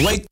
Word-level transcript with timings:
Wake, 0.00 0.26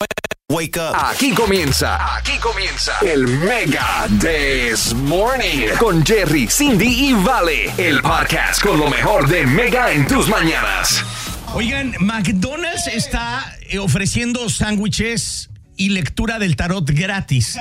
wake 0.51 0.77
up. 0.77 0.97
Aquí 0.97 1.33
comienza, 1.35 2.17
aquí 2.17 2.37
comienza 2.39 2.95
el 3.03 3.29
Mega 3.29 4.09
This 4.21 4.93
Morning 4.93 5.69
con 5.79 6.05
Jerry, 6.05 6.49
Cindy 6.49 7.11
y 7.11 7.13
Vale, 7.13 7.73
el 7.79 8.03
podcast 8.03 8.61
con 8.61 8.81
lo 8.81 8.91
mejor 8.91 9.29
de 9.29 9.47
Mega 9.47 9.93
en 9.93 10.05
tus 10.09 10.29
mañanas. 10.29 11.05
Oigan, 11.55 11.95
McDonald's 12.01 12.89
está 12.89 13.57
eh, 13.69 13.79
ofreciendo 13.79 14.49
sándwiches 14.49 15.49
y 15.77 15.89
lectura 15.91 16.39
del 16.39 16.57
tarot 16.57 16.89
gratis. 16.91 17.57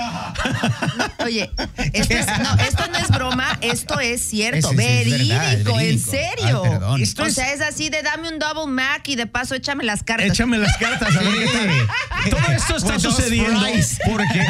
Oye, 1.25 1.49
esto, 1.93 2.13
es- 2.13 2.27
no, 2.39 2.55
esto 2.67 2.83
no 2.91 2.97
es 2.97 3.09
broma, 3.09 3.57
esto 3.61 3.99
es 3.99 4.21
cierto, 4.21 4.57
Es- 4.57 4.65
es- 4.65 4.71
es 4.71 4.75
verídico, 4.77 5.35
verdad, 5.75 5.81
en 5.81 5.99
serio. 5.99 6.61
Ay, 6.63 6.69
perdón. 6.71 7.01
Esto 7.01 7.23
o 7.23 7.29
sea, 7.29 7.53
es 7.53 7.61
así 7.61 7.89
de 7.89 8.01
dame 8.01 8.29
un 8.29 8.39
double 8.39 8.71
Mac 8.71 9.07
y 9.07 9.15
de 9.15 9.27
paso 9.27 9.55
échame 9.55 9.83
las 9.83 10.03
cartas. 10.03 10.27
Échame 10.27 10.57
las 10.57 10.75
cartas 10.77 11.15
a 11.15 11.19
ver 11.21 11.33
qué 11.33 11.47
tal. 11.47 12.29
Todo 12.29 12.51
esto 12.55 12.77
está 12.77 12.93
With 12.95 12.99
sucediendo 13.01 13.61
porque 14.05 14.45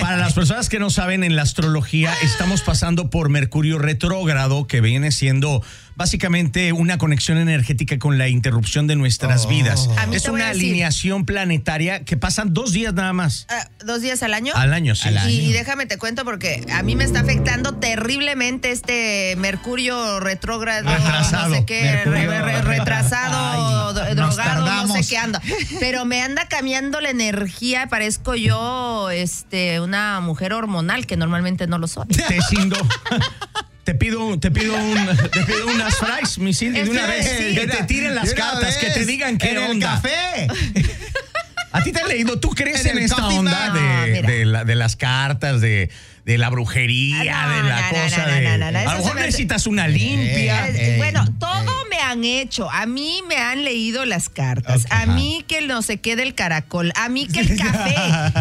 para 0.00 0.16
las 0.16 0.32
personas 0.32 0.68
que 0.68 0.78
no 0.78 0.90
saben 0.90 1.24
en 1.24 1.36
la 1.36 1.42
astrología 1.42 2.12
estamos 2.22 2.62
pasando 2.62 3.10
por 3.10 3.28
Mercurio 3.28 3.78
retrógrado 3.78 4.66
que 4.66 4.80
viene 4.80 5.10
siendo 5.12 5.62
básicamente 5.96 6.72
una 6.72 6.98
conexión 6.98 7.38
energética 7.38 7.98
con 7.98 8.18
la 8.18 8.28
interrupción 8.28 8.86
de 8.86 8.96
nuestras 8.96 9.48
vidas. 9.48 9.88
A 9.98 10.06
mí 10.06 10.16
Es 10.16 10.28
una 10.28 10.48
alineación 10.48 11.24
planetaria 11.26 12.04
que 12.04 12.16
pasan 12.16 12.52
dos 12.54 12.72
días 12.72 12.94
nada 12.94 13.12
más. 13.12 13.46
Ah, 13.48 13.68
¿Dos 13.84 14.00
días 14.02 14.22
al 14.22 14.34
año? 14.34 14.52
Al 14.54 14.72
año, 14.72 14.94
sí. 14.94 15.08
Al 15.08 15.18
año. 15.18 15.30
Y, 15.30 15.52
déjame 15.52 15.86
te 15.86 15.98
cuento 15.98 16.24
porque 16.24 16.64
a 16.72 16.82
mí 16.82 16.96
me 16.96 17.04
está 17.04 17.20
afectando 17.20 17.74
terriblemente 17.74 18.70
este 18.70 19.34
Mercurio 19.36 20.20
retrógrado, 20.20 20.88
Retrasado. 20.88 21.48
no 21.48 21.54
sé 21.56 21.64
qué, 21.66 21.82
Mercurio 21.82 22.30
re- 22.30 22.42
re- 22.42 22.62
retrasado, 22.62 23.94
Ay, 24.02 24.14
drogado, 24.14 24.86
no 24.86 24.94
sé 24.94 25.08
qué 25.08 25.18
anda. 25.18 25.40
Pero 25.80 26.04
me 26.04 26.22
anda 26.22 26.46
cambiando 26.48 27.00
la 27.00 27.10
energía, 27.10 27.86
parezco 27.88 28.34
yo 28.34 29.10
este 29.10 29.80
una 29.80 30.20
mujer 30.20 30.52
hormonal 30.52 31.06
que 31.06 31.16
normalmente 31.16 31.66
no 31.66 31.78
lo 31.78 31.86
soy. 31.88 32.06
Te 32.06 32.40
cindo. 32.42 32.76
Te 33.84 33.94
pido, 33.96 34.38
te 34.38 34.50
pido, 34.52 34.74
un, 34.76 35.06
te 35.32 35.40
pido 35.44 35.66
unas 35.66 35.96
fries, 35.96 36.38
mi 36.38 36.54
Cindy, 36.54 36.82
de 36.82 36.90
una 36.90 37.06
vez. 37.06 37.26
sí. 37.28 37.54
Que 37.54 37.66
te 37.66 37.82
tiren 37.84 38.14
las 38.14 38.32
cartas, 38.32 38.76
que 38.76 38.90
te 38.90 39.04
digan 39.04 39.38
qué 39.38 39.50
en 39.50 39.56
el 39.58 39.70
onda. 39.72 40.00
café. 40.02 40.46
A 41.72 41.82
ti 41.82 41.90
te 41.90 42.00
han 42.02 42.08
leído, 42.08 42.38
¿tú 42.38 42.50
crees 42.50 42.82
En 42.84 42.92
en, 42.92 42.98
el 42.98 43.04
esta 43.04 43.26
onda 43.28 43.72
de, 43.72 44.44
la- 44.44 44.64
de 44.64 44.74
las 44.74 44.94
cartas, 44.94 45.60
de, 45.62 45.90
de 46.24 46.38
la 46.38 46.50
brujería, 46.50 47.42
Ah, 47.42 47.46
no, 47.48 47.56
de 47.56 47.62
la 47.68 47.82
no, 47.82 47.88
cosa 48.04 48.26
no, 48.26 48.32
de. 48.34 48.42
no, 48.42 48.58
no, 48.58 48.70
no, 48.70 48.78
a 48.78 48.82
lo 48.84 48.90
se 48.90 48.96
mejor 48.98 49.14
necesitas 49.16 49.66
una 49.66 49.88
limpia. 49.88 50.68
Eh, 50.68 50.92
Ey, 50.92 50.96
bueno, 50.98 51.24
ey. 51.26 51.32
todo 51.40 51.72
me 51.90 51.98
han 51.98 52.22
hecho. 52.24 52.70
A 52.70 52.86
mí 52.86 53.22
me 53.28 53.36
han 53.36 53.64
leído 53.64 54.04
las 54.04 54.28
cartas. 54.28 54.86
A 54.90 55.06
mí 55.06 55.44
que 55.48 55.58
el 55.58 55.66
no 55.68 55.82
sé 55.82 55.98
qué 56.00 56.14
del 56.14 56.34
caracol. 56.34 56.92
A 56.94 57.08
mí 57.08 57.26
que 57.26 57.40
el 57.40 57.56
café. 57.58 57.94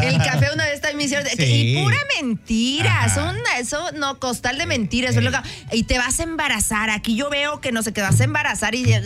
El 0.07 0.17
café 0.19 0.49
una 0.53 0.65
vez 0.65 0.79
también 0.81 0.97
me 0.97 1.03
hicieron. 1.05 1.27
Sí. 1.35 1.43
Y 1.77 1.81
pura 1.83 1.97
mentira. 2.21 3.09
Son, 3.13 3.35
eso 3.57 3.91
no, 3.93 4.19
costal 4.19 4.57
de 4.59 4.65
mentiras. 4.67 5.15
que- 5.15 5.75
Y 5.77 5.83
te 5.83 5.97
vas 5.97 6.19
a 6.19 6.23
embarazar. 6.23 6.89
Aquí 6.91 7.15
yo 7.15 7.29
veo 7.31 7.61
que 7.61 7.71
no 7.71 7.81
sé 7.81 7.93
qué 7.93 8.01
vas 8.01 8.19
a 8.21 8.23
embarazar. 8.25 8.75
Y 8.75 8.93
eh, 8.93 9.01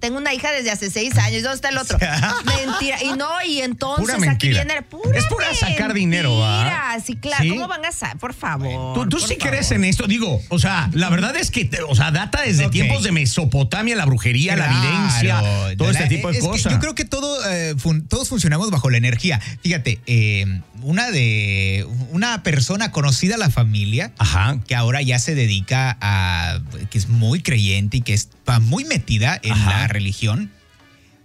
tengo 0.00 0.18
una 0.18 0.34
hija 0.34 0.52
desde 0.52 0.70
hace 0.70 0.90
seis 0.90 1.16
años. 1.16 1.42
¿Dónde 1.42 1.56
está 1.56 1.68
el 1.70 1.78
otro? 1.78 1.98
mentira. 2.44 3.02
Y 3.02 3.12
no, 3.16 3.28
y 3.46 3.62
entonces 3.62 4.04
Pura 4.04 4.14
aquí 4.16 4.26
mentira. 4.48 4.64
viene. 4.64 4.82
Pura 4.82 5.18
Es 5.18 5.24
pura 5.26 5.54
sacar 5.54 5.94
dinero, 5.94 6.30
mentira. 6.40 6.96
Sí, 7.04 7.16
claro. 7.16 7.42
¿Sí? 7.42 7.50
¿Cómo 7.50 7.68
van 7.68 7.84
a 7.86 7.92
saber? 7.92 8.17
Por 8.18 8.34
favor. 8.34 8.94
¿Tú, 8.94 9.08
tú 9.08 9.18
por 9.18 9.28
sí 9.28 9.36
favor. 9.36 9.50
crees 9.54 9.70
en 9.70 9.84
esto? 9.84 10.06
Digo, 10.06 10.40
o 10.48 10.58
sea, 10.58 10.90
la 10.92 11.08
verdad 11.10 11.36
es 11.36 11.50
que, 11.50 11.64
te- 11.64 11.82
o 11.82 11.94
sea, 11.94 12.10
data 12.10 12.42
desde 12.42 12.68
tiempos 12.68 13.02
de 13.02 13.12
Mesopotamia, 13.12 13.96
la 13.96 14.04
brujería, 14.06 14.56
la 14.56 14.66
evidencia, 14.66 15.76
todo 15.76 15.90
este 15.90 16.02
la- 16.04 16.08
tipo 16.08 16.28
de 16.30 16.38
es 16.38 16.42
que 16.44 16.48
cosas. 16.50 16.72
yo 16.72 16.78
creo 16.80 16.94
que 16.94 17.04
todo, 17.04 17.38
eh, 17.50 17.74
fun- 17.78 18.06
todos 18.08 18.28
funcionamos 18.28 18.70
bajo 18.70 18.90
la 18.90 18.96
energía. 18.98 19.40
Fíjate, 19.62 20.00
eh, 20.06 20.60
una 20.82 21.10
de 21.10 21.86
una 22.10 22.42
persona 22.42 22.90
conocida 22.92 23.34
a 23.34 23.38
la 23.38 23.50
familia 23.50 24.12
Ajá. 24.18 24.58
que 24.66 24.74
ahora 24.76 25.02
ya 25.02 25.18
se 25.18 25.34
dedica 25.34 25.96
a 26.00 26.60
que 26.90 26.98
es 26.98 27.08
muy 27.08 27.42
creyente 27.42 27.98
y 27.98 28.00
que 28.02 28.14
está 28.14 28.60
muy 28.60 28.84
metida 28.84 29.38
en 29.42 29.52
Ajá. 29.52 29.70
la 29.80 29.88
religión. 29.88 30.50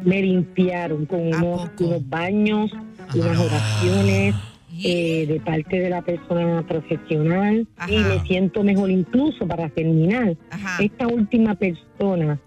Me 0.03 0.21
limpiaron 0.21 1.05
con 1.05 1.33
¿A 1.33 1.37
unos, 1.41 1.69
unos 1.79 2.09
baños, 2.09 2.71
unas 3.13 3.39
oraciones. 3.39 4.35
eh, 4.83 5.25
de 5.25 5.39
parte 5.39 5.79
de 5.79 5.89
la 5.89 6.01
persona 6.01 6.61
profesional 6.67 7.65
y 7.87 7.95
Ajá. 7.95 8.09
me 8.09 8.27
siento 8.27 8.61
mejor 8.61 8.91
incluso 8.91 9.47
para 9.47 9.69
terminar. 9.69 10.35
Ajá. 10.49 10.83
Esta 10.83 11.07
última 11.07 11.55
persona 11.55 12.37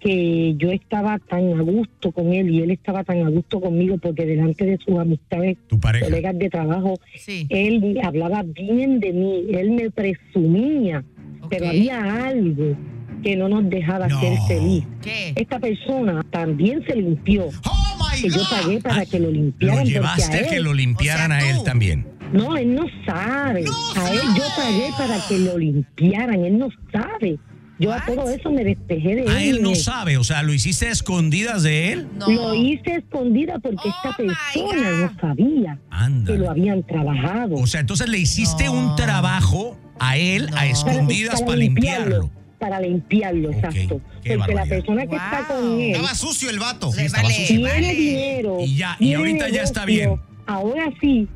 que 0.00 0.54
yo 0.58 0.70
estaba 0.70 1.18
tan 1.18 1.58
a 1.58 1.62
gusto 1.62 2.12
con 2.12 2.32
él 2.32 2.50
y 2.50 2.62
él 2.62 2.70
estaba 2.70 3.02
tan 3.04 3.26
a 3.26 3.28
gusto 3.30 3.60
conmigo 3.60 3.98
porque 3.98 4.24
delante 4.26 4.64
de 4.64 4.78
sus 4.78 4.98
amistades, 4.98 5.56
Tu 5.68 5.78
colegas 5.80 6.38
de 6.38 6.48
trabajo, 6.50 6.94
Sí. 7.16 7.46
él 7.50 7.98
hablaba 8.02 8.42
bien 8.44 9.00
de 9.00 9.12
mí, 9.12 9.44
él 9.52 9.70
me 9.72 9.90
presumía, 9.90 11.04
pero 11.50 11.68
había 11.68 12.26
algo 12.26 12.76
que 13.22 13.34
no 13.36 13.48
nos 13.48 13.68
dejaba 13.68 14.06
No. 14.08 14.20
ser 14.20 14.38
feliz. 14.46 14.84
¿Qué? 15.02 15.32
Esta 15.34 15.58
persona 15.58 16.24
también 16.30 16.84
se 16.86 16.94
limpió, 16.94 17.46
Oh 17.46 17.98
my 17.98 18.22
que 18.22 18.28
yo 18.30 18.40
pagué 18.48 18.78
para 18.80 19.00
Ah, 19.00 19.06
que 19.06 19.18
lo 19.18 19.26
Lo 19.26 19.32
limpiaran. 19.32 19.78
porque 19.78 19.90
llevaste 19.92 20.36
a 20.36 20.40
él- 20.40 20.46
que 20.48 20.60
lo 20.60 20.72
limpiaran 20.74 21.32
O 21.32 21.34
sea, 21.40 21.48
a 21.48 21.50
él 21.50 21.64
también. 21.64 22.06
no, 22.32 22.56
él 22.56 22.74
no 22.74 22.84
sabe. 23.04 23.64
No 23.64 23.72
a 24.00 24.12
él 24.12 24.20
yo 24.36 24.44
pagué 24.56 24.90
para 24.96 25.18
que 25.28 25.38
lo 25.40 25.58
limpiaran. 25.58 26.44
Él 26.44 26.58
no 26.58 26.68
sabe. 26.92 27.38
Yo 27.78 27.92
a 27.92 28.04
todo 28.04 28.28
eso 28.28 28.50
me 28.50 28.64
despejé 28.64 29.14
de 29.14 29.20
él. 29.22 29.28
A 29.28 29.42
él 29.42 29.62
no 29.62 29.74
sabe, 29.74 30.16
o 30.16 30.24
sea, 30.24 30.42
lo 30.42 30.52
hiciste 30.52 30.86
a 30.88 30.90
escondidas 30.90 31.62
de 31.62 31.92
él. 31.92 32.08
No. 32.16 32.28
Lo 32.30 32.54
hice 32.54 32.96
escondida 32.96 33.58
porque 33.60 33.78
Oh, 33.84 33.88
esta 33.88 34.16
my 34.22 34.28
persona 34.28 34.90
no 35.00 35.20
sabía 35.20 35.78
Anda. 35.90 36.32
que 36.32 36.38
lo 36.38 36.50
habían 36.50 36.82
trabajado. 36.82 37.54
O 37.56 37.66
sea, 37.66 37.80
entonces 37.80 38.08
le 38.08 38.18
hiciste 38.18 38.64
No. 38.64 38.72
un 38.72 38.96
trabajo 38.96 39.78
a 40.00 40.16
él 40.16 40.48
No. 40.50 40.56
a 40.56 40.66
escondidas 40.66 41.40
para, 41.42 41.56
limpiarlo. 41.56 42.30
Para 42.58 42.80
limpiarlo, 42.80 43.52
exacto. 43.52 44.00
qué 44.24 44.36
Porque 44.36 44.54
la 44.54 44.66
persona 44.66 45.06
que 45.06 45.14
está 45.14 45.44
con 45.46 45.80
él 45.80 45.90
Estaba 45.92 46.14
sucio 46.16 46.50
el 46.50 46.58
vato. 46.58 46.90
Sí, 46.90 47.02
estaba 47.02 47.22
vale, 47.22 47.34
sucio. 47.36 47.56
tiene 47.56 47.70
vale. 47.70 47.94
dinero. 47.94 48.56
Y 48.60 48.74
ya, 48.76 48.96
y 48.98 49.14
ahorita 49.14 49.48
ya 49.50 49.62
está 49.62 49.84
bien. 49.84 50.20
Ahora 50.46 50.90
sí. 51.00 51.28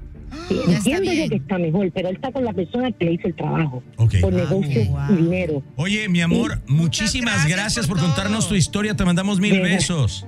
Sí, 0.48 0.54
Ya 0.54 0.60
está 0.62 0.76
Entiendo 0.76 1.12
yo 1.12 1.28
que 1.28 1.36
está 1.36 1.58
mejor, 1.58 1.90
pero 1.94 2.08
él 2.08 2.16
está 2.16 2.32
con 2.32 2.44
la 2.44 2.52
persona 2.52 2.90
que 2.92 3.04
le 3.04 3.12
hizo 3.14 3.28
el 3.28 3.34
trabajo. 3.34 3.82
Por 3.96 4.34
Ah, 4.34 4.36
negocio 4.36 4.84
wow. 4.86 5.16
dinero. 5.16 5.62
Oye, 5.76 6.08
mi 6.08 6.20
amor, 6.20 6.60
muchísimas 6.66 7.34
gracias, 7.46 7.56
gracias 7.56 7.86
por, 7.86 7.98
por 7.98 8.06
contarnos 8.06 8.48
tu 8.48 8.54
historia. 8.54 8.94
Te 8.96 9.04
mandamos 9.04 9.40
mil 9.40 9.60
besos. 9.60 10.26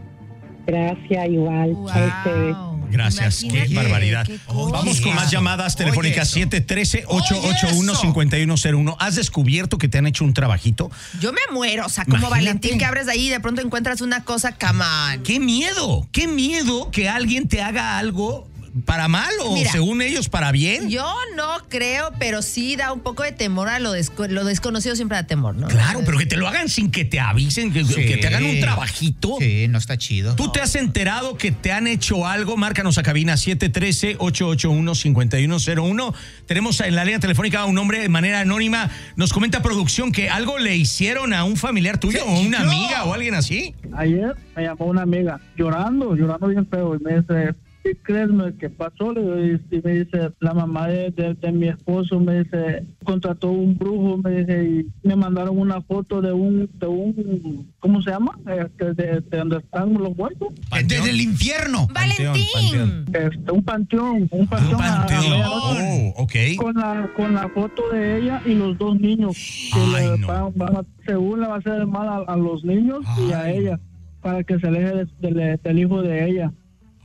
Gracias, 0.66 1.28
igual. 1.28 1.72
Wow. 1.72 1.88
A 1.90 2.06
ustedes. 2.06 2.56
Gracias, 2.90 3.42
Imagínate, 3.42 3.68
qué 3.70 3.74
barbaridad. 3.76 4.26
qué. 4.26 4.38
Vamos 4.46 5.00
con 5.00 5.14
más 5.14 5.30
llamadas 5.30 5.74
telefónicas 5.76 6.28
eso. 6.36 6.48
713-881-5101. 6.48 8.96
¿Has 8.98 9.16
descubierto 9.16 9.78
que 9.78 9.88
te 9.88 9.98
han 9.98 10.06
hecho 10.06 10.24
un 10.24 10.32
trabajito? 10.32 10.90
Yo 11.20 11.32
me 11.32 11.40
muero, 11.52 11.86
o 11.86 11.88
sea, 11.88 12.04
como 12.04 12.18
Imagínate. 12.18 12.44
Valentín 12.44 12.78
que 12.78 12.84
abres 12.84 13.06
de 13.06 13.12
ahí 13.12 13.26
y 13.26 13.30
de 13.30 13.40
pronto 13.40 13.60
encuentras 13.62 14.00
una 14.00 14.24
cosa, 14.24 14.52
come 14.56 14.84
on. 14.84 15.22
¡Qué 15.22 15.40
miedo! 15.40 16.06
¡Qué 16.12 16.26
miedo 16.28 16.90
que 16.90 17.08
alguien 17.08 17.48
te 17.48 17.62
haga 17.62 17.98
algo 17.98 18.48
para 18.84 19.08
mal 19.08 19.30
o 19.44 19.54
Mira, 19.54 19.70
según 19.70 20.02
ellos 20.02 20.28
para 20.28 20.50
bien! 20.52 20.90
Yo 20.90 21.06
no 21.36 21.46
creo, 21.68 22.10
pero 22.18 22.42
sí 22.42 22.76
da 22.76 22.92
un 22.92 23.00
poco 23.00 23.22
de 23.22 23.32
temor 23.32 23.68
a 23.68 23.78
lo, 23.78 23.94
desco- 23.96 24.28
lo 24.28 24.44
desconocido, 24.44 24.96
siempre 24.96 25.16
da 25.16 25.26
temor, 25.26 25.54
¿no? 25.54 25.68
Claro, 25.68 26.00
pero 26.04 26.18
que 26.18 26.26
te 26.26 26.36
lo 26.36 26.48
hagan 26.48 26.68
sin 26.68 26.90
que 26.90 27.04
te 27.04 27.20
avisen, 27.20 27.72
que, 27.72 27.84
Sí. 27.84 27.94
que 27.94 28.16
te 28.16 28.26
hagan 28.26 28.44
un 28.44 28.60
trabajito. 28.60 29.36
Sí, 29.38 29.66
no 29.68 29.78
está 29.78 29.96
chido. 29.96 30.34
¿Tú 30.34 30.50
te 30.50 30.60
has 30.60 30.74
enterado 30.74 31.36
que 31.36 31.52
te 31.52 31.70
han 31.72 31.86
hecho 31.86 32.26
algo? 32.26 32.56
Márcanos 32.56 32.98
a 32.98 33.02
cabina 33.02 33.36
713-881-5101. 33.36 36.14
Tenemos 36.46 36.80
en 36.80 36.94
la 36.96 37.04
línea 37.04 37.20
telefónica 37.20 37.60
a 37.60 37.64
un 37.66 37.78
hombre 37.78 38.00
de 38.00 38.08
manera 38.08 38.40
anónima. 38.40 38.90
Nos 39.16 39.32
comenta 39.32 39.62
producción 39.62 40.10
que 40.12 40.28
algo 40.30 40.58
le 40.58 40.76
hicieron 40.76 41.32
a 41.32 41.44
un 41.44 41.56
familiar 41.56 41.98
tuyo 41.98 42.18
Sí, 42.18 42.24
o 42.26 42.40
una 42.40 42.60
amiga 42.60 43.04
o 43.04 43.14
alguien 43.14 43.34
así. 43.34 43.74
Ayer 43.96 44.34
me 44.56 44.62
llamó 44.64 44.86
una 44.86 45.02
amiga 45.02 45.40
llorando, 45.56 46.14
llorando 46.16 46.48
bien 46.48 46.66
feo 46.66 46.96
y 46.96 46.98
me 47.02 47.18
dice, 47.20 47.54
¿qué 47.84 47.94
crees 48.02 48.30
me- 48.30 48.54
que 48.56 48.70
pasó? 48.70 49.12
Le 49.12 49.20
digo, 49.20 49.60
Y, 49.70 49.76
y 49.76 49.80
me 49.84 49.92
dice, 50.04 50.30
la 50.40 50.54
mamá 50.54 50.88
de, 50.88 51.10
de- 51.10 51.34
de 51.34 51.52
mi 51.52 51.68
esposo 51.68 52.18
me 52.18 52.42
dice, 52.42 52.84
contrató 53.04 53.50
un 53.50 53.76
brujo, 53.76 54.16
me 54.18 54.40
dice, 54.40 54.64
y 54.64 55.06
me 55.06 55.14
mandaron 55.14 55.58
una 55.58 55.80
foto 55.82 56.20
de 56.22 56.32
un, 56.32 56.68
de 56.80 56.86
un 56.86 57.70
¿cómo 57.78 58.00
se 58.02 58.10
llama? 58.10 58.38
Este, 58.46 58.94
de, 58.94 59.20
de 59.20 59.36
donde 59.38 59.58
están 59.58 59.92
los 59.94 60.16
muertos. 60.16 60.48
Desde 60.86 61.10
el 61.10 61.20
infierno. 61.20 61.86
Valentín. 61.92 62.26
panteón. 62.54 63.04
Este, 63.12 63.52
un 63.52 63.62
panteón, 63.62 64.16
un 64.30 64.40
Un 64.40 64.46
panteón. 64.48 64.80
a- 64.80 65.02
a 65.02 65.06
panteón. 65.06 65.42
Oh, 65.46 66.22
ok. 66.22 66.32
Con 66.56 66.74
la, 66.74 67.10
con 67.14 67.34
la 67.34 67.48
foto 67.50 67.82
de 67.92 68.18
ella 68.18 68.40
y 68.46 68.54
los 68.54 68.76
dos 68.78 68.98
niños. 68.98 69.36
Que 69.72 69.80
Ay, 69.96 70.08
le 70.12 70.18
no. 70.18 70.26
van- 70.26 70.52
van 70.56 70.76
a- 70.78 70.84
según 71.06 71.40
le 71.42 71.46
va 71.48 71.56
a 71.56 71.58
hacer 71.58 71.86
mal 71.86 72.08
a, 72.08 72.32
a 72.32 72.36
los 72.36 72.64
niños 72.64 73.00
y 73.28 73.32
a 73.32 73.50
ella, 73.50 73.78
para 74.22 74.42
que 74.42 74.58
se 74.58 74.66
aleje 74.68 75.04
de- 75.20 75.30
de- 75.34 75.56
del 75.62 75.78
hijo 75.78 76.00
de 76.02 76.30
ella. 76.30 76.52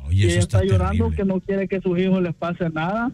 Oye, 0.10 0.26
eso 0.26 0.32
ella 0.34 0.40
está, 0.40 0.64
llorando 0.64 1.12
que 1.12 1.24
no 1.24 1.40
quiere 1.40 1.68
que 1.68 1.80
sus 1.82 1.98
hijos 1.98 2.22
les 2.22 2.34
pase 2.36 2.70
nada. 2.70 3.12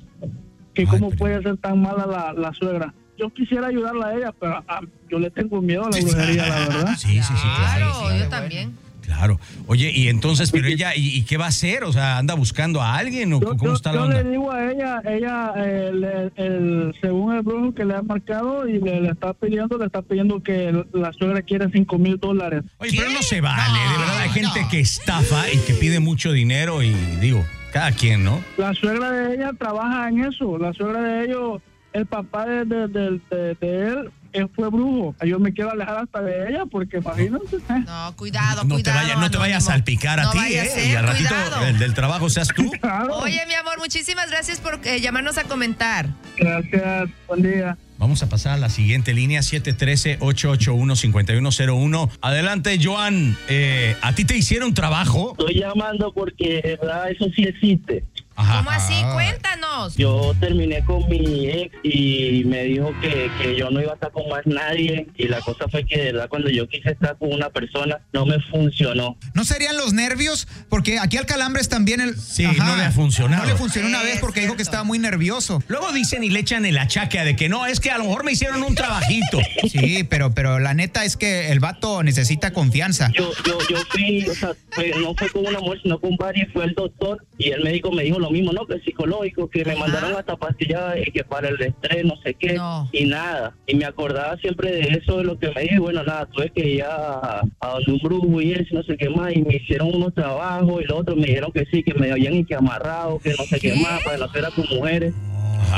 Que 0.74 0.82
Ay, 0.82 0.88
cómo 0.88 1.10
pero- 1.10 1.20
puede 1.20 1.44
ser 1.44 1.58
tan 1.58 1.82
mala 1.82 2.06
la, 2.06 2.34
la 2.34 2.54
suegra. 2.54 2.94
Yo 3.18 3.30
quisiera 3.30 3.68
ayudarla 3.68 4.08
a 4.08 4.16
ella, 4.18 4.34
pero 4.40 4.64
ah, 4.68 4.82
yo 5.10 5.20
le 5.20 5.30
tengo 5.30 5.62
miedo 5.62 5.86
a 5.86 5.90
la 5.90 5.98
brujería, 6.02 6.48
la 6.48 6.60
verdad. 6.68 6.96
Sí, 6.98 7.08
sí, 7.14 7.22
sí, 7.22 7.34
claro. 7.34 7.86
Claro, 7.86 7.94
Sí, 7.94 8.00
sí, 8.00 8.24
yo 8.24 8.30
bueno. 8.30 8.72
Claro. 9.06 9.40
Oye, 9.68 9.92
y 9.94 10.08
entonces, 10.08 10.52
pero 10.52 10.68
ella, 10.68 10.96
¿y, 10.96 11.16
y 11.18 11.22
qué 11.24 11.38
va 11.38 11.46
a 11.46 11.50
hacer? 11.50 11.84
O 11.84 11.94
sea, 11.94 12.18
¿anda 12.18 12.34
buscando 12.34 12.82
a 12.82 12.96
alguien 12.96 13.32
o 13.34 13.40
Yo, 13.40 13.50
cómo 13.50 13.66
yo- 13.66 13.74
está 13.74 13.92
la 13.92 14.00
yo 14.00 14.04
onda? 14.06 14.24
le 14.24 14.30
digo 14.32 14.52
a 14.52 14.72
ella, 14.72 15.02
ella, 15.06 15.54
eh, 15.58 15.92
le- 15.94 16.44
el, 16.44 16.96
según 17.02 17.36
el 17.36 17.42
brujo 17.44 17.74
que 17.74 17.86
le 17.86 17.94
ha 17.96 18.02
marcado 18.02 18.68
y 18.68 18.80
le, 18.80 19.02
le 19.02 19.10
está 19.10 19.34
pidiendo, 19.34 19.78
le 19.78 19.86
está 19.86 20.02
pidiendo 20.02 20.42
que 20.42 20.72
la 20.94 21.14
suegra 21.14 21.42
quiere 21.44 21.70
cinco 21.72 21.98
mil 22.00 22.18
dólares. 22.18 22.64
Oye, 22.80 22.92
¿Qué? 22.92 22.98
pero 22.98 23.12
no 23.12 23.22
se 23.22 23.42
vale, 23.42 23.80
de 23.80 23.98
verdad 24.00 24.20
hay 24.20 24.30
gente 24.30 24.62
no. 24.64 24.70
que 24.70 24.80
estafa 24.80 25.52
y 25.54 25.58
que 25.60 25.74
pide 25.76 26.00
mucho 26.00 26.32
dinero 26.32 26.82
y 26.82 26.90
digo, 27.22 27.46
cada 27.72 27.92
quien, 27.92 28.24
¿no? 28.24 28.42
La 28.58 28.74
suegra 28.74 29.12
de 29.12 29.36
ella 29.36 29.52
trabaja 29.58 30.10
en 30.10 30.24
eso. 30.26 30.58
La 30.58 30.74
suegra 30.74 31.02
de 31.02 31.26
ellos, 31.26 31.62
el 31.94 32.06
papá 32.06 32.46
de, 32.48 32.66
de, 32.66 32.88
de- 32.88 33.20
de- 33.30 33.56
de 33.60 33.88
él, 33.88 33.98
él 33.98 34.10
fue 34.56 34.70
brujo. 34.70 35.16
Yo 35.26 35.40
me 35.40 35.54
quiero 35.54 35.72
alejar 35.72 35.98
hasta 36.00 36.22
de 36.22 36.50
ella 36.50 36.64
porque 36.70 36.98
imagínate. 36.98 37.58
No, 37.86 38.14
cuidado, 38.16 38.64
No 38.64 38.76
te, 38.78 38.84
cuidado. 38.84 39.00
vaya, 39.02 39.16
no 39.16 39.32
te 39.32 39.38
vayas 39.38 39.68
a 39.68 39.72
salpicar 39.72 40.20
a 40.20 40.24
No 40.24 40.32
ti, 40.32 40.40
¿eh? 40.54 40.66
ser, 40.66 40.92
y 40.92 40.96
al 40.96 41.08
ratito 41.08 41.34
el 41.68 41.80
del 41.80 41.94
trabajo 41.94 42.30
seas 42.30 42.48
tú. 42.50 42.70
Claro. 42.82 43.16
Oye, 43.18 43.42
mi 43.48 43.54
amor, 43.56 43.78
muchísimas 43.80 44.30
gracias 44.30 44.60
por 44.60 44.80
eh, 44.84 45.00
llamarnos 45.02 45.38
a 45.38 45.44
comentar. 45.46 46.08
Gracias. 46.38 47.10
Buen 47.28 47.42
día. 47.44 47.78
Vamos 47.98 48.22
a 48.24 48.30
pasar 48.30 48.54
a 48.54 48.58
la 48.58 48.70
siguiente 48.70 49.14
línea, 49.14 49.40
713-881-5101. 49.42 52.10
Adelante, 52.22 52.78
Joan. 52.82 53.38
Eh, 53.48 53.96
¿A 54.02 54.14
ti 54.14 54.26
te 54.26 54.36
hicieron 54.38 54.74
trabajo? 54.74 55.36
Estoy 55.40 55.60
llamando 55.60 56.12
porque, 56.14 56.78
¿verdad? 56.82 57.10
Eso 57.12 57.26
sí 57.36 57.44
existe. 57.44 58.04
Ajá. 58.36 58.58
¿Cómo 58.58 58.70
así? 58.72 58.94
Ah. 58.96 59.12
Cuéntanos. 59.14 59.65
Cuéntanos. 59.76 59.96
Yo 59.98 60.34
terminé 60.40 60.84
con 60.86 61.08
mi 61.10 61.48
ex 61.50 61.76
y 61.84 62.44
me 62.46 62.64
dijo 62.64 62.92
que, 63.02 63.30
que 63.42 63.56
yo 63.58 63.70
no 63.70 63.82
iba 63.82 63.92
a 63.92 63.96
estar 63.96 64.12
con 64.12 64.28
más 64.30 64.42
nadie 64.46 65.08
y 65.18 65.28
la 65.28 65.42
cosa 65.42 65.68
fue 65.70 65.86
que 65.86 65.98
de 65.98 66.12
verdad 66.14 66.30
cuando 66.30 66.50
yo 66.50 66.68
quise 66.68 66.92
estar 66.92 67.18
con 67.18 67.34
una 67.34 67.50
persona 67.50 68.00
no 68.14 68.26
me 68.26 68.40
funcionó. 68.40 69.18
¿No 69.34 69.44
serían 69.44 69.78
los 69.78 69.94
nervios? 69.94 70.48
Porque 70.70 71.00
aquí 71.00 71.18
al 71.18 71.26
Calambres 71.26 71.70
también 71.70 72.02
el... 72.02 72.16
Sí, 72.20 72.44
no 72.58 72.76
le 72.78 72.84
ha 72.84 72.92
funcionado. 72.92 73.44
No 73.44 73.50
le 73.50 73.56
funcionó 73.58 73.88
una 73.88 74.04
vez 74.04 74.20
porque 74.20 74.42
dijo 74.42 74.56
que 74.56 74.62
estaba 74.64 74.84
muy 74.84 75.00
nervioso. 75.00 75.62
Luego 75.68 75.92
dicen 75.92 76.24
y 76.24 76.30
le 76.30 76.40
echan 76.40 76.66
el 76.66 76.78
achaque 76.78 77.20
de 77.24 77.36
que 77.36 77.50
no, 77.50 77.66
es 77.66 77.80
que 77.80 77.92
a 77.92 77.98
lo 77.98 78.06
mejor 78.06 78.24
me 78.24 78.32
hicieron 78.32 78.64
un 78.64 78.76
trabajito. 78.76 79.40
Sí, 79.76 80.04
pero, 80.10 80.34
pero 80.34 80.60
la 80.60 80.74
neta 80.74 81.04
es 81.06 81.18
que 81.18 81.52
el 81.52 81.60
vato 81.60 82.02
necesita 82.04 82.54
confianza. 82.54 83.12
Yo, 83.14 83.32
yo, 83.46 83.58
yo 83.70 83.78
fui, 83.90 84.24
o 84.30 84.34
sea, 84.34 84.52
fue- 84.72 84.94
no 85.00 85.14
fue 85.16 85.30
con 85.30 85.46
una 85.46 85.60
mujer, 85.60 85.80
sino 85.82 86.00
con 86.00 86.16
varios, 86.18 86.52
fue 86.54 86.66
el 86.66 86.74
doctor 86.74 87.26
y 87.38 87.50
el 87.50 87.62
médico 87.64 87.92
me 87.92 88.04
dijo 88.04 88.20
lo 88.20 88.30
mismo, 88.32 88.54
no, 88.54 88.66
que 88.66 88.76
es 88.76 88.84
psicológico, 88.84 89.50
que 89.50 89.64
me 89.66 89.76
mandaron 89.76 90.16
hasta 90.16 90.36
pastillas 90.36 90.96
y 91.06 91.12
que 91.12 91.24
para 91.24 91.50
el 91.50 91.62
estrés, 91.62 92.06
no 92.06 92.16
sé 92.24 92.34
qué, 92.36 92.54
No. 92.54 92.88
y 92.92 93.06
nada. 93.06 93.56
Y 93.68 93.76
me 93.76 93.86
acordaba 93.86 94.38
siempre 94.38 94.72
de 94.72 94.82
eso, 95.02 95.18
de 95.18 95.24
lo 95.24 95.38
que 95.40 95.52
me 95.52 95.62
dijo, 95.62 95.76
y 95.76 95.80
bueno, 95.80 96.04
nada, 96.04 96.26
tuve 96.28 96.50
que 96.52 96.68
ir 96.68 96.84
a, 96.84 97.42
a 97.60 97.68
donde 97.68 97.92
un 97.92 98.00
brujo 98.00 98.42
y 98.42 98.54
eso, 98.54 98.76
no 98.76 98.84
sé 98.84 98.98
qué 98.98 99.10
más, 99.10 99.34
y 99.36 99.42
me 99.42 99.56
hicieron 99.56 99.94
unos 99.94 100.14
trabajos 100.14 100.82
y 100.82 100.86
los 100.86 101.00
otros 101.00 101.18
me 101.18 101.26
dijeron 101.28 101.52
que 101.52 101.66
sí, 101.72 101.84
que 101.84 101.94
me 101.94 102.12
habían 102.12 102.36
y 102.36 102.46
que 102.46 102.56
amarrado, 102.56 103.20
que 103.20 103.32
no 103.32 103.44
sé 103.46 103.60
qué, 103.60 103.74
¿Qué? 103.74 103.80
más, 103.80 104.02
para 104.04 104.18
no 104.18 104.26
a 104.26 104.52
con 104.52 104.66
mujeres. 104.78 105.14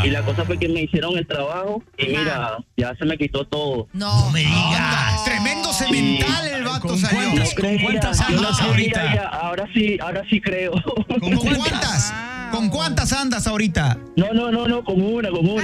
Y 0.03 0.09
la 0.09 0.21
cosa 0.21 0.43
fue 0.43 0.57
que 0.59 0.67
me 0.67 0.81
hicieron 0.81 1.17
el 1.17 1.25
trabajo 1.25 1.81
y 1.97 2.07
mira, 2.07 2.57
ya 2.75 2.93
se 2.95 3.05
me 3.05 3.17
quitó 3.17 3.45
todo. 3.45 3.87
No. 3.93 4.29
me 4.31 4.41
digas. 4.41 5.23
Tremendo 5.25 5.71
cemental 5.73 6.56
vato 6.77 6.87
¿Con 6.89 6.99
salió. 6.99 7.19
cuántas- 7.19 7.49
No 7.49 7.55
creía, 7.55 7.83
cuántas 7.83 8.19
no 8.19 8.25
andas 8.37 8.61
ahorita? 8.61 9.15
ya, 9.15 9.27
ahora 9.27 9.65
sí, 9.73 9.97
ahora 10.01 10.23
sí 10.29 10.41
creo. 10.41 10.71
¿Con 11.19 11.35
cuántas? 11.37 12.13
¿Con 12.51 12.69
cuántas 12.69 13.11
andas 13.13 13.45
ahorita? 13.47 13.97
No, 14.15 14.31
no, 14.33 14.51
no, 14.51 14.67
no, 14.67 14.83
como 14.83 15.07
una, 15.09 15.29
como 15.29 15.53
una. 15.55 15.63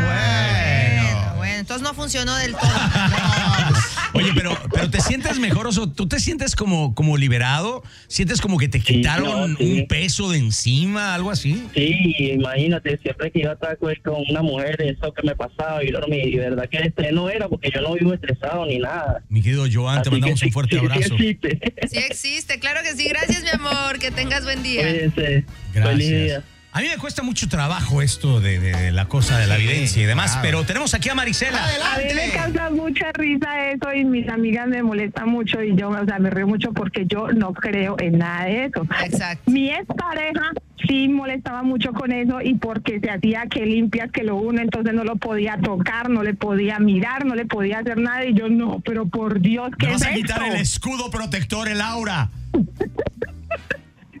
Bueno, 0.00 1.36
bueno, 1.36 1.54
entonces 1.60 1.82
no 1.82 1.94
funcionó 1.94 2.34
del 2.36 2.52
todo. 2.52 2.70
Oye, 4.12 4.30
pero, 4.34 4.56
pero 4.72 4.90
te 4.90 5.00
sientes 5.00 5.38
mejor, 5.38 5.66
o 5.66 5.72
sea, 5.72 5.84
tú 5.94 6.08
te 6.08 6.18
sientes 6.20 6.56
como, 6.56 6.94
como 6.94 7.16
liberado, 7.16 7.82
sientes 8.08 8.40
como 8.40 8.58
que 8.58 8.68
te 8.68 8.78
Sí, 8.80 8.84
quitaron 8.96 9.52
no, 9.52 9.58
sí. 9.58 9.72
un 9.80 9.86
peso 9.86 10.30
de 10.30 10.38
encima, 10.38 11.14
algo 11.14 11.30
así. 11.30 11.64
Sí, 11.74 12.14
imagínate, 12.32 12.98
siempre 13.02 13.30
que 13.30 13.40
iba 13.40 13.50
a 13.50 13.54
estar 13.54 13.78
con 14.02 14.22
una 14.28 14.42
mujer, 14.42 14.80
eso 14.82 15.12
que 15.12 15.22
me 15.26 15.34
pasaba, 15.36 15.84
y 15.84 15.90
mi 16.08 16.34
verdad 16.36 16.68
que 16.68 16.78
estrés 16.78 17.12
no 17.12 17.28
era, 17.30 17.48
porque 17.48 17.70
yo 17.74 17.80
no 17.82 17.94
vivo 17.94 18.12
estresado 18.14 18.66
ni 18.66 18.78
nada. 18.78 19.22
Mi 19.28 19.42
querido 19.42 19.66
Joan, 19.72 19.96
te 20.02 20.08
Así 20.08 20.10
mandamos 20.10 20.40
que 20.40 20.46
un 20.46 20.52
fuerte 20.52 20.74
sí, 20.76 20.80
sí 20.80 20.86
abrazo. 20.86 21.14
existe. 21.14 21.60
Sí 21.90 21.98
existe, 21.98 22.58
claro 22.58 22.80
que 22.82 22.94
sí. 22.96 23.08
Gracias, 23.08 23.42
mi 23.42 23.48
amor. 23.50 23.98
Que 23.98 24.10
tengas 24.10 24.44
buen 24.44 24.62
día. 24.62 24.82
Cuídense. 24.82 25.44
Feliz 25.72 26.08
día. 26.08 26.44
A 26.72 26.80
mí 26.80 26.86
me 26.88 26.98
cuesta 26.98 27.22
mucho 27.24 27.48
trabajo 27.48 28.00
esto 28.00 28.40
de, 28.40 28.60
de 28.60 28.92
la 28.92 29.06
cosa 29.06 29.36
de 29.38 29.48
la 29.48 29.56
Sí, 29.56 29.64
evidencia 29.64 30.02
y 30.02 30.06
demás, 30.06 30.30
claro. 30.32 30.42
pero 30.46 30.64
tenemos 30.64 30.94
aquí 30.94 31.08
a 31.08 31.16
Marisela. 31.16 31.58
A 31.64 31.66
mí 31.98 32.04
me 32.04 32.10
Adelante. 32.12 32.32
causa 32.36 32.70
mucha 32.70 33.10
risa 33.12 33.70
eso 33.70 33.92
y 33.92 34.04
mis 34.04 34.28
amigas 34.28 34.68
me 34.68 34.80
molestan 34.82 35.28
mucho 35.30 35.60
y 35.62 35.74
yo, 35.74 35.88
o 35.90 36.04
sea, 36.04 36.20
me 36.20 36.30
río 36.30 36.46
mucho 36.46 36.72
porque 36.72 37.06
yo 37.06 37.26
no 37.32 37.52
creo 37.54 37.96
en 37.98 38.18
nada 38.18 38.44
de 38.44 38.66
eso. 38.66 38.86
Exacto. 39.04 39.50
Mi 39.50 39.68
expareja 39.70 40.52
sí 40.86 41.08
molestaba 41.08 41.64
mucho 41.64 41.92
con 41.92 42.12
eso 42.12 42.40
y 42.40 42.54
porque 42.54 43.00
se 43.00 43.10
hacía 43.10 43.46
que 43.50 43.66
limpias 43.66 44.12
que 44.12 44.22
lo 44.22 44.36
uno, 44.36 44.60
entonces 44.62 44.94
no 44.94 45.02
lo 45.02 45.16
podía 45.16 45.58
tocar, 45.58 46.08
no 46.08 46.22
le 46.22 46.34
podía 46.34 46.78
mirar, 46.78 47.26
no 47.26 47.34
le 47.34 47.46
podía 47.46 47.80
hacer 47.80 47.96
nada 47.98 48.24
y 48.24 48.32
yo 48.34 48.48
no, 48.48 48.78
pero 48.84 49.06
por 49.06 49.40
Dios, 49.40 49.70
¿qué 49.76 49.86
Me 49.86 49.92
vas 49.94 50.02
es 50.02 50.08
a 50.08 50.12
quitar 50.14 50.42
esto? 50.42 50.54
el 50.54 50.60
escudo 50.60 51.10
protector, 51.10 51.66
el 51.68 51.80
aura. 51.80 52.30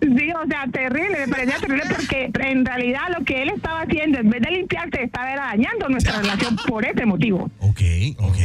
Sí, 0.00 0.32
o 0.32 0.46
sea, 0.46 0.66
terrible, 0.72 1.26
me 1.26 1.28
parecía 1.28 1.58
terrible 1.58 1.84
porque 1.94 2.30
en 2.48 2.64
realidad 2.64 3.02
lo 3.16 3.24
que 3.24 3.42
él 3.42 3.50
estaba 3.50 3.82
haciendo, 3.82 4.18
en 4.18 4.30
vez 4.30 4.40
de 4.40 4.50
limpiarse, 4.50 5.02
estaba 5.02 5.34
dañando 5.36 5.88
nuestra 5.88 6.20
relación 6.20 6.56
por 6.66 6.84
ese 6.84 7.04
motivo. 7.04 7.50
Ok, 7.60 7.80
ok. 8.18 8.36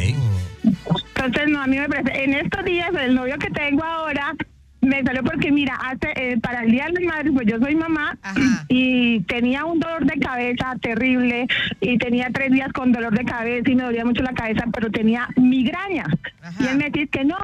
Entonces, 1.15 1.49
no, 1.49 1.61
a 1.61 1.67
mí 1.67 1.77
me 1.79 1.87
parece, 1.87 2.23
en 2.23 2.33
estos 2.33 2.65
días, 2.65 2.89
el 2.99 3.15
novio 3.15 3.37
que 3.37 3.49
tengo 3.49 3.83
ahora 3.83 4.35
me 4.81 5.01
salió 5.03 5.23
porque, 5.23 5.51
mira, 5.51 5.75
hace 5.75 6.11
eh, 6.15 6.37
para 6.39 6.63
el 6.63 6.71
Día 6.71 6.85
de 6.85 6.93
las 6.93 7.03
Madres, 7.03 7.31
pues 7.33 7.47
yo 7.47 7.57
soy 7.59 7.75
mamá 7.75 8.17
Ajá. 8.21 8.65
y 8.67 9.21
tenía 9.21 9.65
un 9.65 9.79
dolor 9.79 10.05
de 10.05 10.19
cabeza 10.19 10.75
terrible 10.81 11.47
y 11.81 11.97
tenía 11.97 12.29
tres 12.31 12.51
días 12.51 12.71
con 12.71 12.91
dolor 12.91 13.17
de 13.17 13.25
cabeza 13.25 13.71
y 13.71 13.75
me 13.75 13.83
dolía 13.83 14.05
mucho 14.05 14.21
la 14.21 14.33
cabeza, 14.33 14.65
pero 14.71 14.91
tenía 14.91 15.27
migraña. 15.37 16.05
Ajá. 16.41 16.63
Y 16.63 16.67
él 16.67 16.77
me 16.77 16.89
dice 16.89 17.07
que 17.07 17.23
no, 17.23 17.37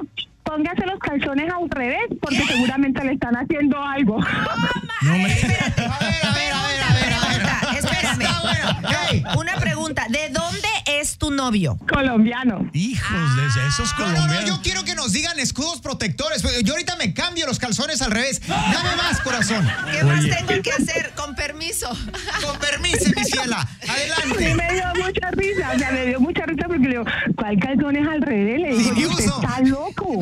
póngase 0.52 0.86
los 0.86 1.00
calzones 1.00 1.50
al 1.52 1.70
revés 1.70 2.08
porque 2.20 2.44
seguramente 2.46 3.04
le 3.06 3.14
están 3.14 3.36
haciendo 3.36 3.82
algo. 3.82 4.20
No 5.04 5.14
me... 5.14 5.34
Espérate. 5.34 5.82
A 5.84 5.98
ver, 5.98 6.26
a 6.26 6.32
ver, 6.32 6.54
a 6.54 6.62
ver, 6.62 6.84
a 6.84 6.94
ver, 6.94 7.14
a 7.14 7.22
ver. 7.22 7.42
Pregunta, 7.42 7.76
espérame. 7.76 8.22
Está 8.22 8.42
bueno. 8.42 8.96
Hey. 9.10 9.24
Una 9.36 9.56
pregunta. 9.56 10.06
¿De 10.10 10.30
dónde 10.30 10.68
es 10.86 11.01
tu 11.22 11.30
novio? 11.30 11.78
Colombiano. 11.88 12.68
Hijos 12.74 13.36
de 13.36 13.68
esos 13.68 13.94
No, 14.00 14.06
no, 14.06 14.12
no, 14.12 14.16
colombianos. 14.16 14.50
yo 14.50 14.62
quiero 14.64 14.84
que 14.84 14.96
nos 14.96 15.14
digan 15.14 15.38
escudos 15.40 15.80
protectores. 15.80 16.42
Yo 16.64 16.74
ahorita 16.74 16.96
me 16.96 17.14
cambio 17.14 17.46
los 17.46 17.60
calzones 17.60 18.02
al 18.02 18.10
revés. 18.10 18.42
Dame 18.48 18.96
más, 18.98 19.22
corazón. 19.22 19.64
¿Qué 19.92 20.04
más 20.04 20.24
tengo 20.26 20.62
que 20.64 20.72
hacer? 20.72 21.12
Con 21.16 21.36
permiso. 21.36 21.88
Con 22.44 22.58
permiso, 22.60 23.06
mi 23.16 23.24
ciela. 23.24 23.68
Sí, 23.82 23.90
Adelante. 23.90 24.56
me 24.56 24.74
dio 24.74 24.84
mucha 25.06 25.32
risa, 25.32 25.72
o 25.76 25.78
sea, 25.78 25.92
me 25.92 26.06
dio 26.08 26.20
mucha 26.20 26.46
risa 26.48 26.64
porque 26.68 26.84
le 26.84 26.90
digo, 26.90 27.06
¿cuál 27.36 27.60
calzones 27.60 28.08
al 28.08 28.22
revés? 28.24 28.60
Le 28.62 28.76
digo, 28.76 28.96
Sí, 28.96 29.06
usted 29.06 29.26
uso. 29.28 29.42
está 29.44 29.60
loco. 29.62 30.20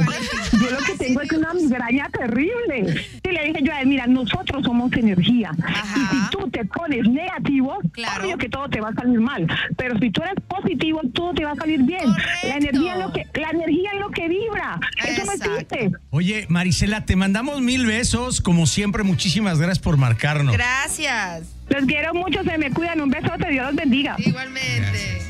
Yo 0.52 0.70
lo 0.72 0.78
que 0.80 0.94
tengo 0.98 1.22
es 1.22 1.32
una 1.32 1.54
migraña 1.54 2.10
terrible. 2.10 3.06
Y 3.24 3.32
le 3.32 3.44
dije 3.46 3.60
yo 3.64 3.74
a 3.74 3.80
él, 3.82 3.88
mira, 3.88 4.06
nosotros 4.06 4.64
somos 4.66 4.92
energía. 4.94 5.52
Ajá. 5.64 5.96
Y 5.96 6.16
si 6.16 6.30
tú 6.32 6.50
te 6.50 6.66
pones 6.66 7.08
negativo, 7.08 7.78
Claro. 7.94 8.26
obvio 8.26 8.38
que 8.38 8.50
todo 8.50 8.68
te 8.70 8.82
va 8.82 8.90
a 8.90 8.94
salir 8.94 9.20
mal. 9.22 9.48
Pero 9.78 9.98
si 10.00 10.10
tú 10.12 10.22
eres 10.24 10.36
positivo, 10.48 10.89
todo 11.14 11.34
te 11.34 11.46
va 11.46 11.52
a 11.52 11.56
salir 11.56 11.82
bien. 11.84 12.04
Correcto. 12.04 12.48
La 12.48 12.56
energía 12.56 12.94
es 12.94 13.00
lo 13.00 13.14
que, 13.14 13.28
la 13.34 13.50
energía 13.50 13.92
es 13.94 14.00
lo 14.00 14.10
que 14.10 14.28
vibra. 14.28 14.80
Eso 15.06 15.26
no 15.26 15.32
existe. 15.34 15.92
Oye, 16.10 16.46
Marisela, 16.50 17.06
te 17.06 17.16
mandamos 17.16 17.62
mil 17.62 17.86
besos. 17.86 18.42
Como 18.42 18.68
siempre, 18.68 19.04
muchísimas 19.04 19.60
gracias 19.60 19.80
por 19.80 19.98
marcarnos. 19.98 20.54
Gracias. 20.54 21.48
Los 21.70 21.86
quiero 21.86 22.14
mucho, 22.14 22.44
se 22.44 22.58
me 22.58 22.72
cuidan. 22.72 23.02
Un 23.02 23.10
besote, 23.10 23.50
Dios 23.50 23.68
los 23.68 23.76
bendiga. 23.76 24.16
Igualmente. 24.18 25.22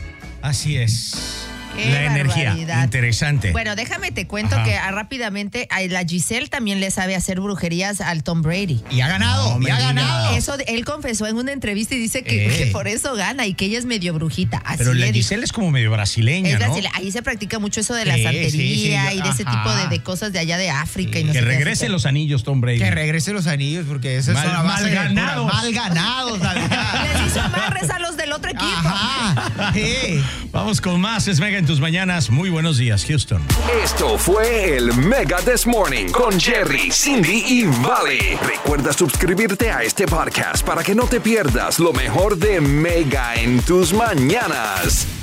Así 0.42 0.78
es. 0.78 1.49
Qué 1.76 1.92
la 1.92 2.06
energía. 2.06 2.56
Interesante. 2.84 3.52
Bueno, 3.52 3.76
déjame 3.76 4.12
te 4.12 4.28
cuento 4.28 4.56
Ajá. 4.56 4.64
que 4.66 4.76
ah, 4.76 4.92
rápidamente 4.92 5.68
a 5.72 5.82
la 5.82 6.04
Giselle 6.04 6.48
también 6.48 6.80
le 6.80 6.92
sabe 6.92 7.16
hacer 7.16 7.40
brujerías 7.40 8.02
al 8.02 8.24
Tom 8.24 8.42
Brady. 8.42 8.82
Y 8.92 9.02
ha 9.02 9.08
ganado, 9.08 9.58
No 9.60 9.68
y 9.68 9.72
ha 9.72 9.80
ganado. 9.80 10.36
Eso 10.36 10.56
él 10.68 10.86
confesó 10.86 11.28
en 11.28 11.38
una 11.38 11.52
entrevista 11.52 11.96
y 11.96 12.00
dice 12.00 12.24
que, 12.24 12.48
Eh. 12.48 12.58
que 12.58 12.66
por 12.72 12.88
eso 12.88 13.16
gana 13.16 13.46
y 13.46 13.54
que 13.54 13.66
ella 13.66 13.78
es 13.80 13.86
medio 13.86 14.14
brujita. 14.14 14.58
Así 14.66 14.78
Pero 14.80 14.94
la. 14.94 15.08
Giselle 15.12 15.44
es 15.44 15.52
como 15.54 15.72
medio 15.72 15.92
brasileña, 15.92 16.50
Es 16.50 16.54
¿no? 16.60 16.66
brasileña. 16.66 16.92
Ahí 16.96 17.12
se 17.12 17.22
practica 17.22 17.60
mucho 17.60 17.80
eso 17.82 17.94
de 17.94 18.06
la 18.06 18.14
santería 18.14 18.50
sí, 18.50 18.58
sí, 18.58 18.86
y 18.88 19.22
de 19.22 19.30
ese 19.30 19.44
ajá. 19.46 19.52
tipo 19.64 19.76
de, 19.76 19.88
de 19.88 20.04
cosas 20.04 20.34
de 20.34 20.40
allá 20.40 20.58
de 20.58 20.70
África 20.70 21.20
y 21.20 21.24
no 21.24 21.34
que 21.34 21.40
sé 21.40 21.46
qué, 21.46 21.50
regrese 21.52 21.90
los 21.90 22.06
anillos, 22.06 22.44
Tom 22.44 22.62
Brady. 22.62 22.80
Que 22.80 22.92
regrese 22.92 23.32
los 23.34 23.48
anillos, 23.48 23.86
porque 23.88 24.18
eso 24.18 24.34
Mal- 24.34 24.46
es 24.46 24.50
una 24.52 24.62
base 24.64 24.84
mal 24.84 24.90
pura- 24.92 25.04
ganados. 25.04 25.54
Mal 25.54 25.74
ganados, 25.74 26.40
la 26.40 26.54
que- 26.54 26.60
verdad. 26.62 27.04
Les 27.20 27.28
hizo 27.32 27.42
amarres 27.42 27.90
a 27.90 28.00
los 28.00 28.18
del 28.18 28.32
otro 28.34 28.52
equipo. 28.52 28.66
Ajá. 28.66 29.72
Sí. 29.74 30.22
Vamos 30.52 30.82
con 30.82 31.00
más. 31.00 31.28
Es 31.28 31.40
Mega 31.40 31.58
en 31.58 31.66
tus 31.66 31.80
mañanas. 31.80 32.30
Muy 32.30 32.50
buenos 32.50 32.78
días, 32.78 33.06
Houston. 33.06 33.42
Esto 33.84 34.18
fue 34.18 34.78
el 34.78 34.94
Mega 34.94 35.38
This 35.38 35.68
Morning 35.68 36.08
con 36.10 36.40
Jerry, 36.40 36.92
Cindy 36.92 37.44
y 37.48 37.66
Vale. 37.66 38.38
Recuerda 38.46 38.92
suscribirte 38.94 39.72
a 39.72 39.84
este 39.84 40.06
podcast 40.08 40.66
para 40.66 40.84
que 40.84 40.96
no 40.96 41.06
te 41.06 41.20
pierdas 41.20 41.80
lo 41.80 41.94
mejor 41.94 42.38
de 42.38 42.62
Mega 42.62 43.36
en 43.36 43.62
tus 43.62 43.94
mañanas. 43.94 45.19